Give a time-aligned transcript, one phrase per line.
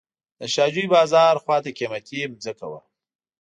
[0.39, 2.81] د شاه جوی بازار خواته قیمتي ځمکه وه.